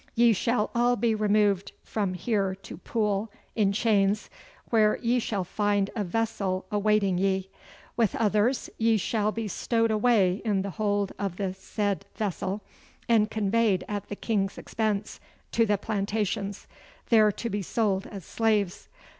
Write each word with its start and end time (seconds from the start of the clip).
Ye 0.15 0.33
shall 0.33 0.71
all 0.73 0.95
be 0.95 1.13
removed 1.13 1.73
from 1.83 2.15
here 2.15 2.55
to 2.55 2.77
Poole, 2.77 3.31
in 3.55 3.71
chains, 3.71 4.31
where 4.71 4.97
ye 4.97 5.19
shall 5.19 5.43
find 5.43 5.91
a 5.95 6.03
vessel 6.03 6.65
awaiting 6.71 7.19
ye. 7.19 7.51
With 7.95 8.15
others 8.15 8.67
ye 8.79 8.97
shall 8.97 9.31
be 9.31 9.47
stowed 9.47 9.91
away 9.91 10.41
in 10.43 10.63
the 10.63 10.71
hold 10.71 11.11
of 11.19 11.35
the 11.37 11.53
said 11.53 12.07
vessel, 12.15 12.63
and 13.07 13.29
conveyed 13.29 13.83
at 13.87 14.09
the 14.09 14.15
King's 14.15 14.57
expense 14.57 15.19
to 15.51 15.67
the 15.67 15.77
Plantations, 15.77 16.65
there 17.09 17.31
to 17.33 17.51
be 17.51 17.61
sold 17.61 18.07
as 18.07 18.25
slaves. 18.25 18.89